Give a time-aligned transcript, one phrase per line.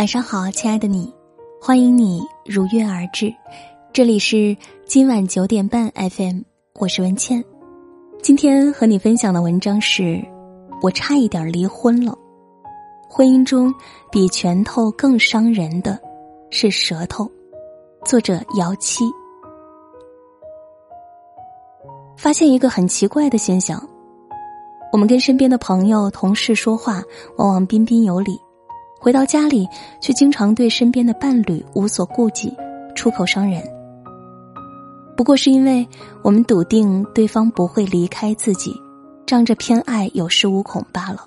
[0.00, 1.12] 晚上好，亲爱的你，
[1.60, 3.30] 欢迎你如约而至。
[3.92, 4.56] 这里是
[4.86, 6.40] 今晚九点半 FM，
[6.78, 7.44] 我是文倩。
[8.22, 10.18] 今天和你分享的文章是：
[10.80, 12.16] 我差一点离婚了。
[13.10, 13.70] 婚姻中
[14.10, 16.00] 比拳头更伤人的
[16.48, 17.30] 是舌头。
[18.02, 19.04] 作者姚七。
[22.16, 23.86] 发现一个很奇怪的现象：
[24.94, 27.02] 我们跟身边的朋友、同事说话，
[27.36, 28.40] 往往彬彬有礼。
[29.00, 29.66] 回到家里，
[29.98, 32.54] 却经常对身边的伴侣无所顾忌，
[32.94, 33.62] 出口伤人。
[35.16, 35.88] 不过是因为
[36.22, 38.78] 我们笃定对方不会离开自己，
[39.26, 41.26] 仗着偏爱有恃无恐罢了。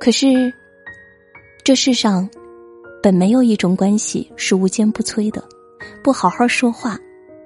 [0.00, 0.52] 可是，
[1.64, 2.28] 这世上
[3.00, 5.40] 本没有一种关系是无坚不摧的，
[6.02, 6.98] 不好好说话，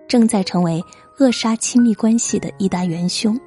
[0.09, 0.83] 正在成为
[1.19, 3.39] 扼杀亲密关系的一大元凶。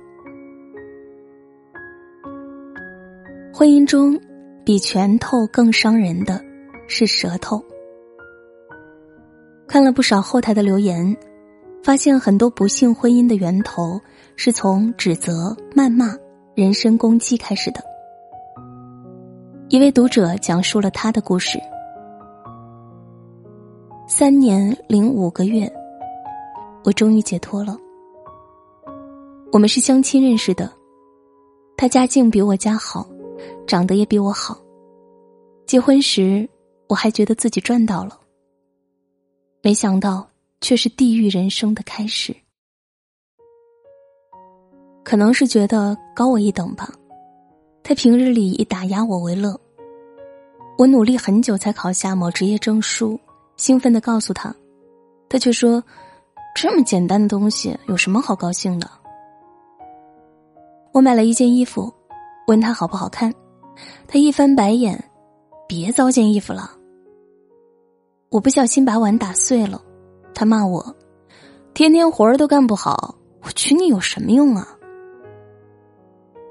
[3.55, 4.19] 婚姻中，
[4.65, 6.43] 比拳头更伤人的
[6.87, 7.63] 是舌头。
[9.67, 11.15] 看了不少后台的留言，
[11.83, 14.01] 发现很多不幸婚姻的源头
[14.35, 16.17] 是从指责、谩骂、
[16.55, 17.79] 人身攻击开始的。
[19.69, 21.59] 一位读者讲述了他的故事：
[24.07, 25.71] 三年零五个月，
[26.83, 27.77] 我终于解脱了。
[29.51, 30.71] 我们是相亲认识的，
[31.77, 33.07] 他家境比我家好。
[33.65, 34.57] 长得也比我好，
[35.65, 36.47] 结婚时
[36.87, 38.19] 我还觉得自己赚到了，
[39.61, 40.27] 没想到
[40.61, 42.35] 却是地狱人生的开始。
[45.03, 46.91] 可能是觉得高我一等吧，
[47.83, 49.59] 他平日里以打压我为乐。
[50.77, 53.19] 我努力很久才考下某职业证书，
[53.57, 54.53] 兴奋的告诉他，
[55.29, 55.83] 他却说
[56.55, 58.89] ：“这么简单的东西有什么好高兴的？”
[60.93, 61.93] 我买了一件衣服，
[62.47, 63.33] 问他好不好看。
[64.07, 65.03] 他一翻白眼，
[65.67, 66.71] 别糟践衣服了。
[68.29, 69.81] 我不小心把碗打碎了，
[70.33, 70.95] 他骂我，
[71.73, 74.67] 天天活儿都干不好，我娶你有什么用啊？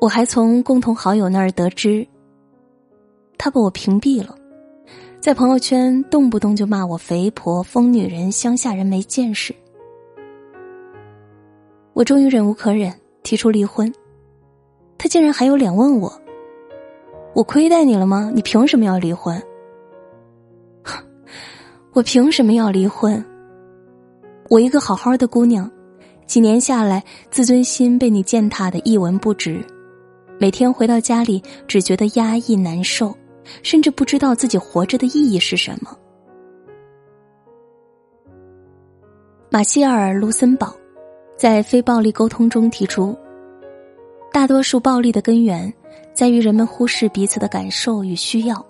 [0.00, 2.06] 我还从共同好友那儿得知，
[3.38, 4.36] 他把我屏蔽了，
[5.20, 9.54] 在朋友圈动不动就骂我肥婆、疯女人、乡下人没见识。
[11.94, 12.92] 我终于忍无可忍，
[13.24, 13.92] 提出离婚，
[14.96, 16.21] 他竟然还有脸问我。
[17.34, 18.30] 我亏待你了吗？
[18.34, 19.42] 你凭什么要离婚？
[21.94, 23.24] 我凭什么要离婚？
[24.50, 25.70] 我一个好好的姑娘，
[26.26, 29.64] 几年下来，自尊心被你践踏的一文不值，
[30.38, 33.16] 每天回到家里只觉得压抑难受，
[33.62, 35.96] 甚至不知道自己活着的意义是什么。
[39.50, 40.74] 马歇尔·卢森堡
[41.36, 43.16] 在非暴力沟通中提出，
[44.32, 45.72] 大多数暴力的根源。
[46.14, 48.64] 在于人们忽视彼此的感受与需要，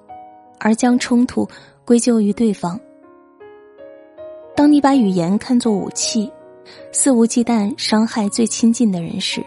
[0.58, 1.48] 而将冲突
[1.84, 2.78] 归咎于对方。
[4.54, 6.30] 当你把语言看作武器，
[6.92, 9.44] 肆无忌惮伤害最亲近的人时，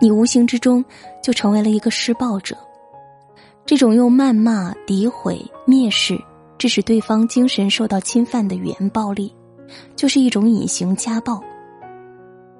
[0.00, 0.84] 你无形之中
[1.22, 2.56] 就成为了一个施暴者。
[3.64, 6.20] 这种用谩骂、诋毁、蔑视
[6.58, 9.34] 致使对方精神受到侵犯的语言暴力，
[9.96, 11.42] 就是一种隐形家暴。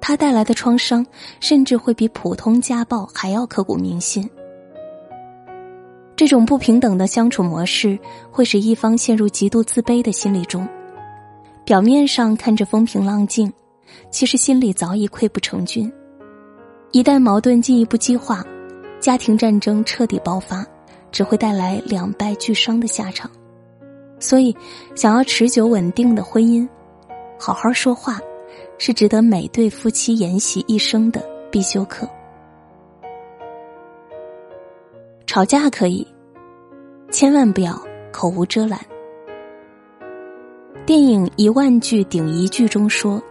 [0.05, 1.05] 它带来的创伤，
[1.39, 4.29] 甚至会比普通家暴还要刻骨铭心。
[6.13, 7.97] 这种不平等的相处模式，
[8.29, 10.67] 会使一方陷入极度自卑的心理中。
[11.63, 13.49] 表面上看着风平浪静，
[14.11, 15.89] 其实心里早已溃不成军。
[16.91, 18.43] 一旦矛盾进一步激化，
[18.99, 20.65] 家庭战争彻底爆发，
[21.13, 23.31] 只会带来两败俱伤的下场。
[24.19, 24.53] 所以，
[24.95, 26.67] 想要持久稳定的婚姻，
[27.39, 28.19] 好好说话。
[28.77, 32.07] 是值得每对夫妻研习一生的必修课。
[35.25, 36.05] 吵架可以，
[37.11, 37.81] 千万不要
[38.11, 38.79] 口无遮拦。
[40.85, 43.21] 电影《一万句顶一句》中说，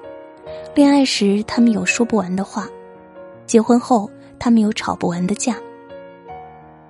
[0.75, 2.67] 恋爱时他们有说不完的话，
[3.47, 5.55] 结婚后他们有吵不完的架。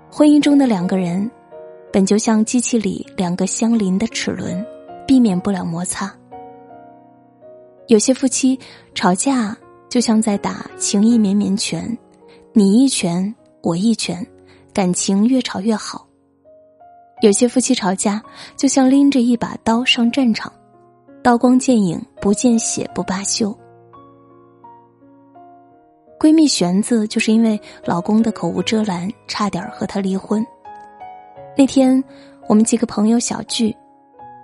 [0.09, 1.29] 婚姻中的两个人，
[1.93, 4.65] 本就像机器里两个相邻的齿轮，
[5.07, 6.15] 避免不了摩擦。
[7.93, 8.59] 有些夫妻
[8.95, 9.55] 吵架
[9.91, 11.87] 就像在打情意绵绵拳，
[12.55, 14.27] 你一拳我一拳，
[14.73, 16.07] 感情越吵越好。
[17.21, 18.23] 有些夫妻吵架
[18.57, 20.51] 就像拎着一把刀上战场，
[21.23, 23.55] 刀光剑影不见血不罢休。
[26.19, 30.43] 闺蜜玄子就是因为老公的口无遮拦，差点和他离婚。
[31.55, 32.03] 那天
[32.49, 33.77] 我们几个朋友小聚，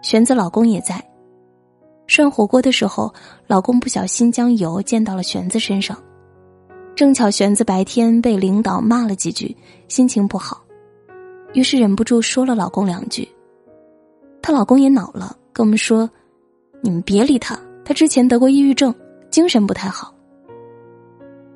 [0.02, 1.02] 玄子老公也在。
[2.08, 3.12] 涮火锅的时候，
[3.46, 5.96] 老公不小心将油溅到了玄子身上，
[6.96, 9.54] 正巧玄子白天被领导骂了几句，
[9.86, 10.64] 心情不好。
[11.52, 13.28] 于是忍不住说了老公两句。
[14.40, 16.08] 她老公也恼了，跟我们说
[16.80, 18.94] ：“你们别理他，他之前得过抑郁症，
[19.30, 20.12] 精神不太好。”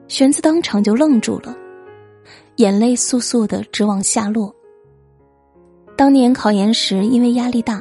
[0.09, 1.57] 玄子当场就愣住了，
[2.57, 4.55] 眼泪簌簌的直往下落。
[5.97, 7.81] 当年考研时，因为压力大，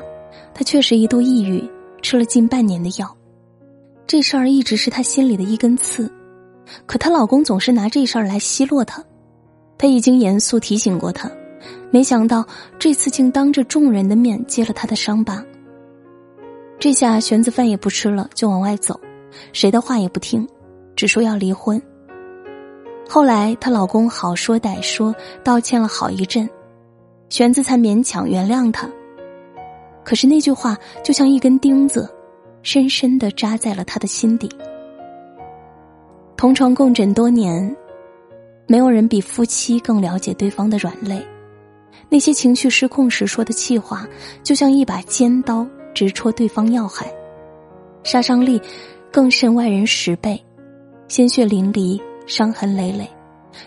[0.54, 1.62] 她确实一度抑郁，
[2.02, 3.16] 吃了近半年的药。
[4.06, 6.12] 这事儿一直是她心里的一根刺，
[6.86, 9.04] 可她老公总是拿这事儿来奚落她。
[9.78, 11.32] 她已经严肃提醒过他，
[11.90, 12.46] 没想到
[12.78, 15.44] 这次竟当着众人的面揭了他的伤疤。
[16.78, 19.00] 这下玄子饭也不吃了，就往外走，
[19.54, 20.48] 谁的话也不听，
[20.96, 21.82] 只说要离婚。
[23.10, 26.48] 后来，她老公好说歹说，道歉了好一阵，
[27.30, 28.88] 玄子才勉强原谅他。
[30.04, 32.10] 可是那句话就像一根钉子，
[32.64, 34.50] 深深的扎在了他的心底。
[36.36, 37.76] 同床共枕多年，
[38.68, 41.22] 没有人比夫妻更了解对方的软肋。
[42.10, 44.08] 那些情绪失控时说的气话，
[44.44, 47.12] 就像一把尖刀，直戳对方要害，
[48.04, 48.62] 杀伤力
[49.12, 50.44] 更胜外人十倍，
[51.08, 52.00] 鲜血淋漓。
[52.28, 53.06] 伤痕累累，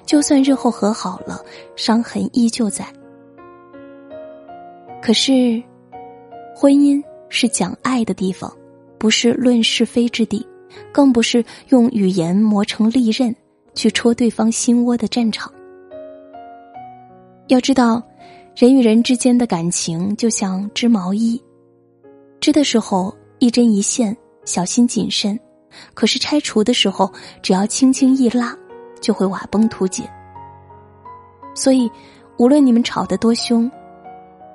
[0.06, 1.44] 就算日后和好了，
[1.76, 2.86] 伤痕依旧在。
[5.02, 5.62] 可是，
[6.54, 8.50] 婚姻是讲爱的地方，
[8.96, 10.46] 不是论是非之地，
[10.92, 13.34] 更不是用语言磨成利刃
[13.74, 15.52] 去戳对方心窝的战场。
[17.48, 18.00] 要知道，
[18.54, 21.42] 人与人之间的感情就像织毛衣，
[22.40, 25.38] 织的时候一针一线，小心谨慎。
[25.92, 27.12] 可是拆除的时候，
[27.42, 28.56] 只要轻轻一拉，
[29.00, 30.08] 就会瓦崩图解。
[31.52, 31.90] 所以，
[32.36, 33.68] 无论你们吵得多凶，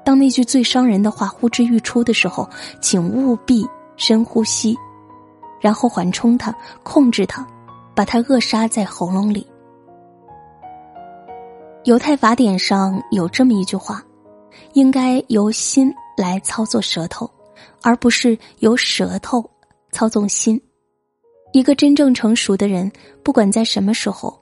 [0.03, 2.49] 当那句最伤人的话呼之欲出的时候，
[2.81, 4.75] 请务必深呼吸，
[5.61, 6.53] 然后缓冲它，
[6.83, 7.45] 控制它，
[7.93, 9.45] 把它扼杀在喉咙里。
[11.83, 14.03] 犹太法典上有这么一句话：
[14.73, 17.29] 应该由心来操作舌头，
[17.81, 19.47] 而不是由舌头
[19.91, 20.59] 操纵心。
[21.51, 22.91] 一个真正成熟的人，
[23.23, 24.39] 不管在什么时候，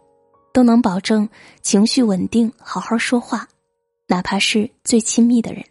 [0.51, 1.27] 都能保证
[1.62, 3.48] 情绪稳定，好好说话，
[4.07, 5.63] 哪怕是最亲密的人。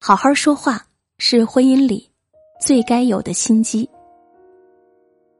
[0.00, 0.86] 好好说话
[1.18, 2.10] 是婚姻里
[2.60, 3.88] 最该有的心机。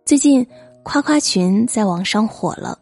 [0.05, 0.47] 最近
[0.83, 2.79] 夸夸群在网上火了，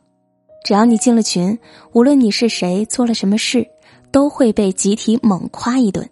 [0.65, 1.57] 只要你进了群，
[1.93, 3.67] 无论你是谁，做了什么事，
[4.11, 6.11] 都会被集体猛夸一顿，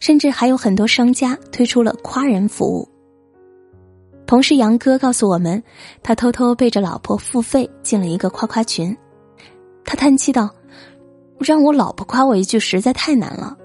[0.00, 2.86] 甚至还有很多商家推出了夸人服务。
[4.26, 5.62] 同事杨哥告诉我们，
[6.02, 8.96] 他偷偷背着老婆付费进了一个夸夸群。
[9.84, 10.50] 他叹气道
[11.38, 13.56] ：“让我老婆夸我一句实在太难了。”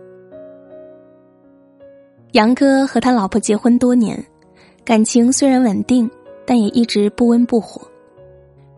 [2.33, 4.23] 杨哥和他老婆结婚多年，
[4.83, 6.09] 感情虽然稳定，
[6.45, 7.81] 但也一直不温不火。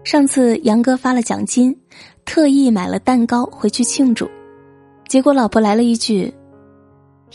[0.04, 1.76] 上次杨哥发了奖金，
[2.24, 4.30] 特意买了蛋糕回去庆祝，
[5.08, 6.32] 结果老婆来了一句：“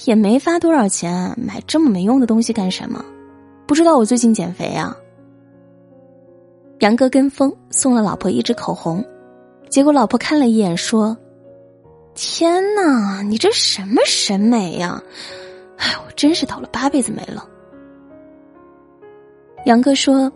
[0.05, 3.05] 也没发多少钱，买这么没用的东西干什么？”
[3.67, 4.97] 不知道我最近减肥啊。
[6.81, 9.05] 杨哥跟风送了老婆一支口红，
[9.73, 11.17] 结果老婆看了一眼说
[12.15, 15.03] ：“天哪，你这什么审美呀？
[15.79, 17.49] 哎，我真是倒了八辈子霉了。”
[19.65, 20.31] 杨哥说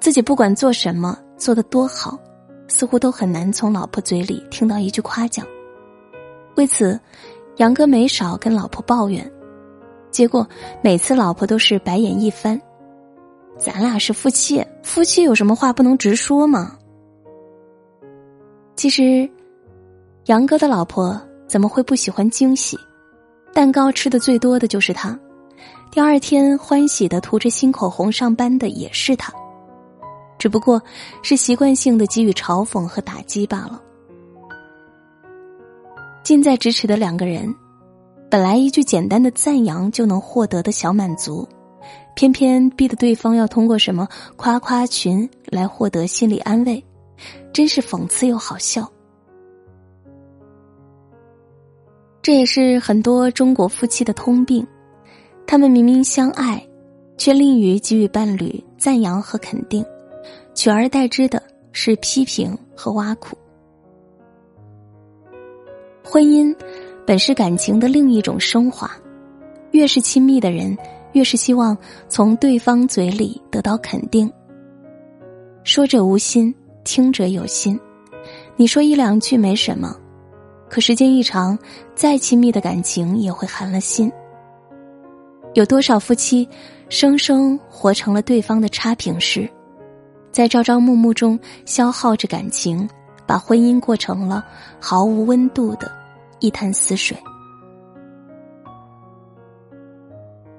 [0.00, 2.18] 自己不管做什么做的多好，
[2.66, 5.46] 似乎都很难从老婆嘴里听到一句夸奖。
[6.56, 6.98] 为此，
[7.56, 9.30] 杨哥没少跟老婆抱怨，
[10.10, 10.48] 结果
[10.80, 12.58] 每次老婆都是白眼一翻。
[13.58, 16.78] 咱俩是夫妻，夫妻有什么话不能直说吗？
[18.78, 19.28] 其实，
[20.26, 22.78] 杨哥的老婆怎么会不喜欢惊喜？
[23.52, 25.18] 蛋糕吃的最多的就是他，
[25.90, 29.32] 第二天欢喜的涂着新口红上班的也是他，
[30.38, 30.80] 只不过
[31.24, 33.82] 是习惯性的给予嘲讽和打击罢了。
[36.22, 37.52] 近在咫尺的两个人，
[38.30, 41.48] 本来一句简单的赞扬就能获得的小满足。
[42.14, 44.06] 偏偏逼得对方要通过什么
[44.36, 46.84] 夸夸群来获得心理安慰，
[47.52, 48.90] 真是讽刺又好笑。
[52.22, 54.66] 这也是很多中国夫妻的通病，
[55.46, 56.66] 他们明明相爱，
[57.16, 59.84] 却吝于给予伴侣赞扬和肯定，
[60.54, 63.36] 取而代之的是批评和挖苦。
[66.04, 66.54] 婚姻
[67.06, 68.90] 本是感情的另一种升华，
[69.70, 70.76] 越是亲密的人。
[71.12, 74.30] 越是希望从对方嘴里得到肯定。
[75.64, 76.54] 说者无心，
[76.88, 77.78] 听者有心。
[78.56, 79.94] 你说一两句没什么，
[80.70, 81.56] 可时间一长，
[81.94, 84.10] 再亲密的感情也会寒了心。
[85.52, 86.48] 有多少夫妻
[86.88, 89.46] 生生活成了对方的差评师，
[90.32, 92.88] 在朝朝暮暮中消耗着感情，
[93.26, 94.42] 把婚姻过成了
[94.80, 95.92] 毫无温度的
[96.40, 97.14] 一潭死水。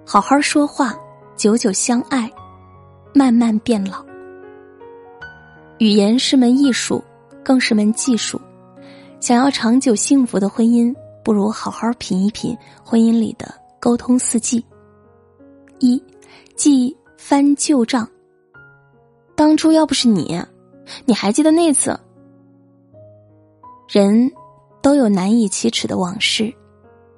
[0.05, 0.95] 好好说话，
[1.36, 2.31] 久久相爱，
[3.15, 4.09] 慢慢变老。
[5.79, 7.01] 语言是门艺术，
[7.41, 8.39] 更是门技术。
[9.21, 10.93] 想要长久幸福的婚姻，
[11.24, 14.63] 不如好好品一品婚姻里的沟通四季。
[15.79, 16.01] 一，
[16.53, 18.05] 记翻旧账。
[19.38, 20.38] 当初要不是你，
[21.05, 21.98] 你还记得那次？
[23.88, 24.29] 人
[24.81, 26.53] 都有难以启齿的往事，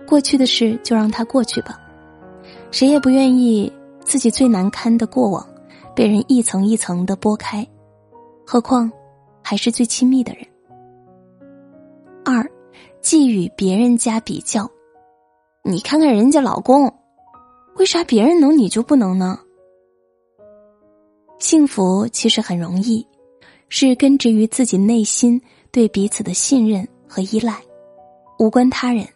[0.07, 1.79] 过去的事就让它过去吧。
[2.69, 3.73] 谁也不愿意
[4.05, 5.43] 自己最难堪的过往
[5.95, 7.67] 被人一层一层的剥开，
[8.51, 8.91] 何况
[9.41, 10.45] 还是最亲密的人。
[12.25, 12.45] 二，
[12.99, 14.69] 既与别人家比较，
[15.63, 16.93] 你看看人家老公，
[17.77, 19.39] 为啥别人能你就不能呢？
[21.39, 23.07] 幸福其实很容易，
[23.69, 25.41] 是根植于自己内心
[25.71, 27.55] 对彼此的信任和依赖，
[28.37, 29.07] 无关他人。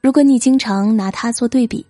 [0.00, 1.84] 如果你经常拿他做对比，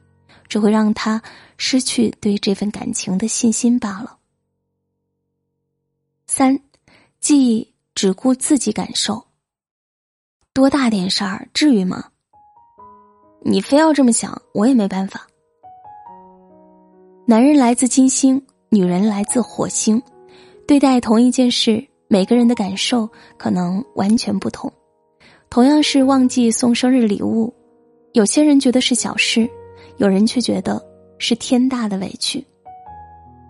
[0.48, 1.20] 只会让他
[1.58, 4.16] 失去对这份感情的信心罢了。
[6.34, 6.58] 三，
[7.20, 9.22] 既只顾自己感受。
[10.54, 12.06] 多大点事儿，至于吗？
[13.42, 15.26] 你非要这么想，我也没办法。
[17.26, 20.02] 男人来自金星，女人来自火星，
[20.66, 24.72] 对待同一件事，每个人的感受可能完全不同。
[25.50, 27.52] 同样是忘记送生日礼物，
[28.14, 29.46] 有些人觉得是小事，
[29.98, 30.82] 有人却觉得
[31.18, 32.42] 是天大的委屈。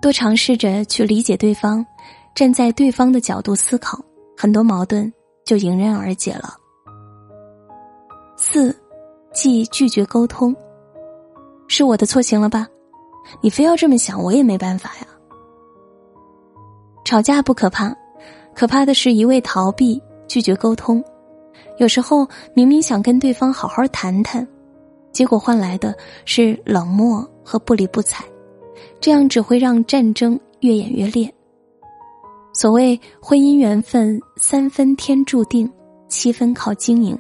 [0.01, 1.87] 多尝试着去理解对方，
[2.35, 4.03] 站在对方的角度思考，
[4.37, 5.13] 很多矛盾
[5.45, 6.55] 就迎刃而解了。
[8.37, 8.75] 四，
[9.33, 10.55] 即拒绝沟通，
[11.69, 12.67] 是我的错行了吧？
[13.41, 15.07] 你非要这么想，我也没办法呀。
[17.05, 17.95] 吵架不可怕，
[18.55, 21.05] 可怕的是一味逃避、拒绝沟通。
[21.79, 24.47] 有时候明明想跟对方好好谈谈，
[25.13, 28.25] 结果换来的是冷漠和不理不睬，
[29.01, 31.33] 这样只会让战争越演越烈。
[32.53, 35.71] 所谓婚姻缘分，三分天注定，
[36.09, 37.19] 七分靠经营。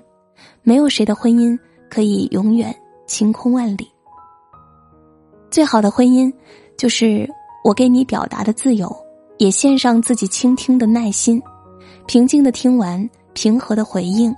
[0.63, 1.59] 没有谁的婚姻
[1.91, 2.75] 可以永远
[3.07, 3.91] 晴空万里。
[5.51, 6.33] 最好的婚姻，
[6.77, 7.29] 就是
[7.65, 8.95] 我给你表达的自由，
[9.39, 11.43] 也献上自己倾听的耐心，
[12.07, 14.35] 平静的听完，平和的回应，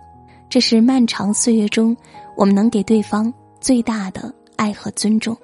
[0.48, 1.96] 这是漫长岁月中
[2.36, 5.36] 我们能给对方最大的爱和尊重。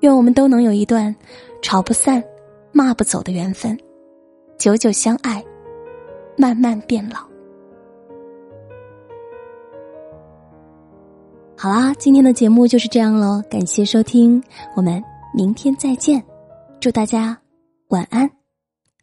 [0.00, 1.14] 愿我们都能有一段
[1.62, 2.22] 吵不散、
[2.76, 3.78] 骂不走的缘分，
[4.58, 5.42] 久久相爱，
[6.36, 7.20] 慢慢变老。
[11.56, 14.42] 好啦，今天的节目就是这样喽，感谢收听，
[14.74, 15.00] 我们
[15.32, 16.20] 明天再见，
[16.80, 17.38] 祝大家
[17.90, 18.28] 晚安，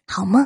[0.06, 0.46] 好梦。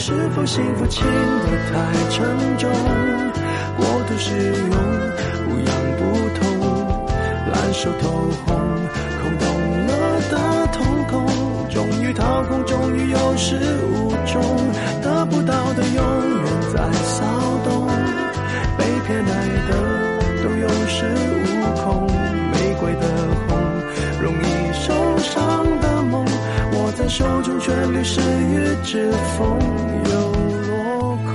[0.00, 2.24] 是否幸福轻得太沉
[2.56, 2.70] 重？
[3.76, 4.70] 过度使用，
[5.44, 6.00] 不痒不
[6.38, 6.46] 痛，
[7.52, 8.08] 烂熟透
[8.46, 8.56] 红，
[9.20, 9.44] 空洞
[9.88, 9.90] 了
[10.30, 10.34] 的
[10.72, 10.78] 瞳
[11.10, 11.26] 孔，
[11.68, 13.56] 终于掏空，终于有始
[13.90, 14.40] 无终，
[15.02, 15.96] 得不到的永
[16.44, 17.24] 远在骚
[17.64, 17.88] 动，
[18.78, 19.70] 被偏爱的
[20.44, 21.37] 都有恃
[27.08, 29.58] 手中旋律是雨指缝
[30.10, 30.32] 又
[30.68, 31.32] 落空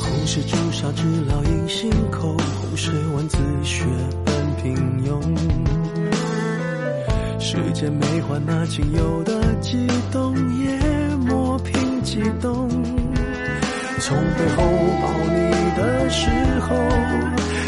[0.00, 3.84] 红是朱砂痣烙印心口红是蚊子血
[4.24, 4.74] 般平
[5.06, 5.16] 庸。
[7.38, 9.90] 世间美化那仅有的记忆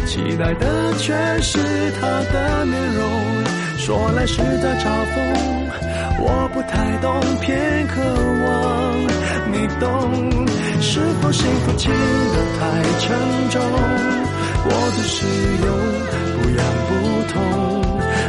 [0.09, 1.13] 期待的却
[1.43, 1.59] 是
[2.01, 3.05] 他的面容。
[3.77, 5.17] 说来是在嘲讽，
[6.19, 8.01] 我不太懂，偏渴
[8.45, 8.49] 望
[9.53, 9.87] 你懂。
[10.81, 12.61] 是否幸福轻得太
[12.99, 13.07] 沉
[13.51, 13.61] 重？
[14.65, 15.27] 我的使
[15.67, 15.69] 用
[16.41, 16.91] 不痒不
[17.33, 17.78] 痛，